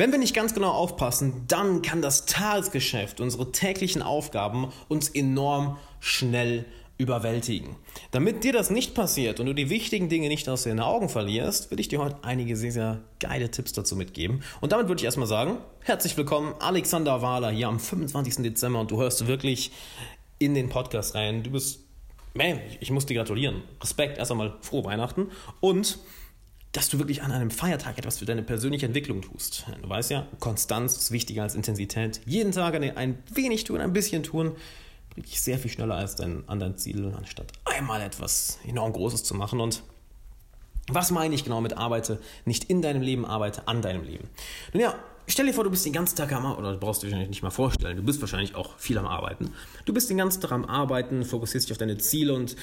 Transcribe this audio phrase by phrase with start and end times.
[0.00, 5.76] Wenn wir nicht ganz genau aufpassen, dann kann das Tagesgeschäft, unsere täglichen Aufgaben uns enorm
[6.00, 6.64] schnell
[6.96, 7.76] überwältigen.
[8.10, 11.70] Damit dir das nicht passiert und du die wichtigen Dinge nicht aus den Augen verlierst,
[11.70, 14.42] will ich dir heute einige sehr, sehr geile Tipps dazu mitgeben.
[14.62, 18.36] Und damit würde ich erstmal sagen, herzlich willkommen, Alexander Wahler hier am 25.
[18.36, 19.70] Dezember und du hörst wirklich
[20.38, 21.42] in den Podcast rein.
[21.42, 21.80] Du bist,
[22.32, 23.64] man, ich muss dir gratulieren.
[23.82, 25.26] Respekt, erst einmal frohe Weihnachten
[25.60, 25.98] und
[26.72, 29.66] dass du wirklich an einem Feiertag etwas für deine persönliche Entwicklung tust.
[29.82, 32.20] Du weißt ja, Konstanz ist wichtiger als Intensität.
[32.26, 34.54] Jeden Tag ein wenig tun, ein bisschen tun,
[35.10, 39.24] bringt dich sehr viel schneller als dein, an dein Ziel, anstatt einmal etwas enorm Großes
[39.24, 39.60] zu machen.
[39.60, 39.82] Und
[40.88, 42.20] was meine ich genau mit arbeite?
[42.44, 44.28] Nicht in deinem Leben, arbeite an deinem Leben.
[44.72, 44.94] Nun ja,
[45.30, 47.30] stell dir vor, du bist den ganzen Tag am Arbeiten, oder du brauchst dir wahrscheinlich
[47.30, 49.52] nicht mal vorstellen, du bist wahrscheinlich auch viel am Arbeiten.
[49.84, 52.56] Du bist den ganzen Tag am Arbeiten, fokussierst dich auf deine Ziele und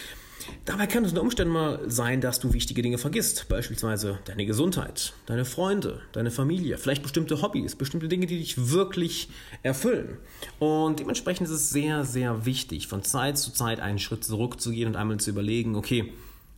[0.66, 3.48] dabei kann es unter Umständen mal sein, dass du wichtige Dinge vergisst.
[3.50, 9.30] Beispielsweise deine Gesundheit, deine Freunde, deine Familie, vielleicht bestimmte Hobbys, bestimmte Dinge, die dich wirklich
[9.64, 10.18] erfüllen.
[10.60, 14.96] Und dementsprechend ist es sehr, sehr wichtig, von Zeit zu Zeit einen Schritt zurückzugehen und
[14.96, 16.14] einmal zu überlegen, okay,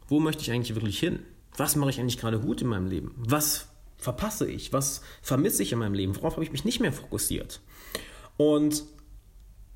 [0.07, 1.19] wo möchte ich eigentlich wirklich hin?
[1.55, 3.13] Was mache ich eigentlich gerade gut in meinem Leben?
[3.17, 3.68] Was
[3.99, 4.73] verpasse ich?
[4.73, 6.15] Was vermisse ich in meinem Leben?
[6.15, 7.59] Worauf habe ich mich nicht mehr fokussiert?
[8.37, 8.85] Und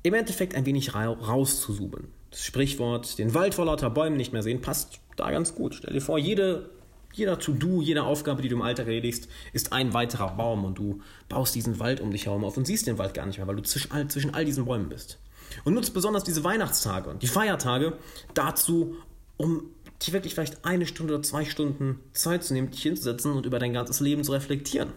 [0.02, 2.08] im Endeffekt ein wenig rauszuzoomen.
[2.30, 5.76] Das Sprichwort, den Wald vor lauter Bäumen nicht mehr sehen, passt da ganz gut.
[5.76, 6.70] Stell dir vor, jede,
[7.12, 11.00] jeder To-Do, jede Aufgabe, die du im Alltag erledigst, ist ein weiterer Baum und du
[11.28, 13.56] baust diesen Wald um dich herum auf und siehst den Wald gar nicht mehr, weil
[13.56, 15.18] du zwischen all, zwischen all diesen Bäumen bist.
[15.64, 17.96] Und nutzt besonders diese Weihnachtstage und die Feiertage
[18.34, 18.96] dazu,
[19.36, 19.70] um
[20.02, 23.58] dir wirklich vielleicht eine Stunde oder zwei Stunden Zeit zu nehmen, dich hinzusetzen und über
[23.58, 24.92] dein ganzes Leben zu reflektieren.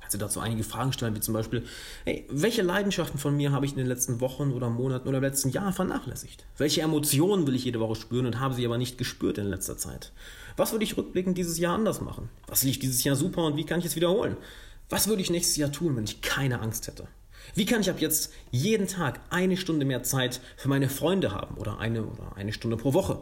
[0.00, 1.64] Kannst du dazu einige Fragen stellen, wie zum Beispiel,
[2.04, 5.24] hey, welche Leidenschaften von mir habe ich in den letzten Wochen oder Monaten oder im
[5.24, 6.44] letzten Jahr vernachlässigt?
[6.58, 9.78] Welche Emotionen will ich jede Woche spüren und habe sie aber nicht gespürt in letzter
[9.78, 10.12] Zeit?
[10.58, 12.28] Was würde ich rückblickend dieses Jahr anders machen?
[12.46, 14.36] Was lief dieses Jahr super und wie kann ich es wiederholen?
[14.90, 17.08] Was würde ich nächstes Jahr tun, wenn ich keine Angst hätte?
[17.54, 21.56] Wie kann ich ab jetzt jeden Tag eine Stunde mehr Zeit für meine Freunde haben
[21.56, 23.20] oder eine oder eine Stunde pro Woche?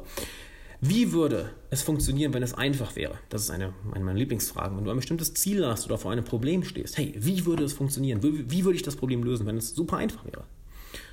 [0.85, 3.15] Wie würde es funktionieren, wenn es einfach wäre?
[3.29, 4.77] Das ist eine, eine meiner Lieblingsfragen.
[4.77, 7.73] Wenn du ein bestimmtes Ziel hast oder vor einem Problem stehst, hey, wie würde es
[7.73, 8.21] funktionieren?
[8.25, 10.43] Wie, wie würde ich das Problem lösen, wenn es super einfach wäre?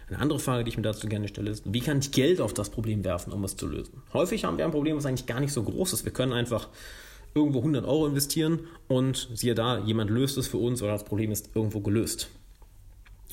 [0.07, 2.55] Eine andere Frage, die ich mir dazu gerne stelle, ist, wie kann ich Geld auf
[2.55, 4.01] das Problem werfen, um es zu lösen?
[4.11, 6.03] Häufig haben wir ein Problem, was eigentlich gar nicht so groß ist.
[6.03, 6.69] Wir können einfach
[7.35, 11.31] irgendwo 100 Euro investieren und siehe da, jemand löst es für uns oder das Problem
[11.31, 12.31] ist irgendwo gelöst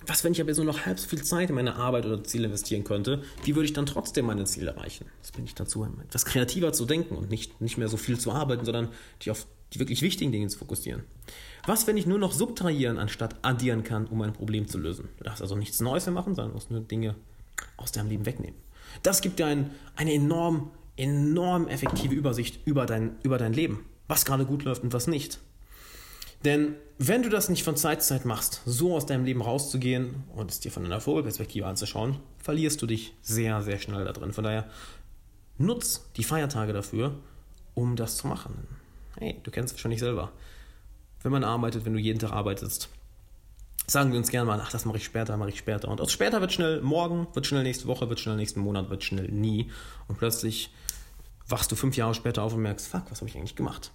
[0.05, 2.47] was, wenn ich aber so noch halb so viel Zeit in meine Arbeit oder Ziele
[2.47, 5.07] investieren könnte, wie würde ich dann trotzdem meine Ziele erreichen?
[5.23, 8.33] Das bin ich dazu, etwas kreativer zu denken und nicht, nicht mehr so viel zu
[8.33, 8.89] arbeiten, sondern
[9.23, 11.03] die auf die wirklich wichtigen Dinge zu fokussieren.
[11.67, 15.09] Was, wenn ich nur noch subtrahieren anstatt addieren kann, um ein Problem zu lösen?
[15.19, 17.17] Du darfst also nichts Neues mehr machen, sondern musst nur Dinge
[17.77, 18.57] aus deinem Leben wegnehmen.
[19.03, 24.25] Das gibt dir ein, eine enorm, enorm effektive Übersicht über dein, über dein Leben, was
[24.25, 25.41] gerade gut läuft und was nicht.
[26.44, 30.24] Denn wenn du das nicht von Zeit zu Zeit machst, so aus deinem Leben rauszugehen
[30.34, 34.32] und es dir von einer Vogelperspektive anzuschauen, verlierst du dich sehr, sehr schnell da drin.
[34.32, 34.69] Von daher
[35.58, 37.14] nutz die Feiertage dafür,
[37.74, 38.66] um das zu machen.
[39.19, 40.32] Hey, du kennst es wahrscheinlich selber.
[41.22, 42.88] Wenn man arbeitet, wenn du jeden Tag arbeitest,
[43.86, 45.88] sagen wir uns gerne mal, ach, das mache ich später, mache ich später.
[45.88, 49.04] Und aus später wird schnell morgen, wird schnell nächste Woche, wird schnell nächsten Monat, wird
[49.04, 49.70] schnell nie.
[50.08, 50.70] Und plötzlich
[51.48, 53.92] wachst du fünf Jahre später auf und merkst, fuck, was habe ich eigentlich gemacht?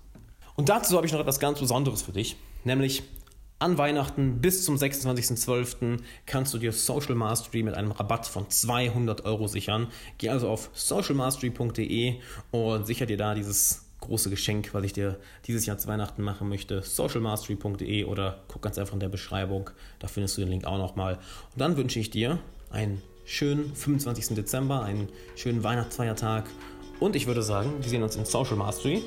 [0.55, 3.03] Und dazu habe ich noch etwas ganz Besonderes für dich, nämlich
[3.61, 5.99] an Weihnachten bis zum 26.12.
[6.25, 9.87] kannst du dir Social Mastery mit einem Rabatt von 200 Euro sichern.
[10.17, 12.15] Geh also auf socialmastery.de
[12.49, 16.49] und sicher dir da dieses große Geschenk, was ich dir dieses Jahr zu Weihnachten machen
[16.49, 16.81] möchte.
[16.81, 19.69] socialmastery.de oder guck ganz einfach in der Beschreibung,
[19.99, 21.19] da findest du den Link auch nochmal.
[21.53, 22.39] Und dann wünsche ich dir
[22.71, 24.35] einen schönen 25.
[24.35, 26.49] Dezember, einen schönen Weihnachtsfeiertag
[26.99, 29.03] und ich würde sagen, wir sehen uns in Social Mastery.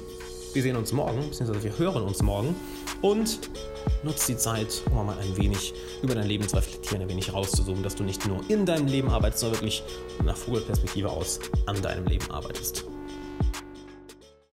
[0.54, 2.54] Wir sehen uns morgen, beziehungsweise wir hören uns morgen
[3.02, 3.40] und
[4.04, 7.82] nutzt die Zeit, um mal ein wenig über dein Leben zu reflektieren, ein wenig rauszuzoomen,
[7.82, 9.82] dass du nicht nur in deinem Leben arbeitest, sondern wirklich
[10.24, 12.84] nach Vogelperspektive aus an deinem Leben arbeitest.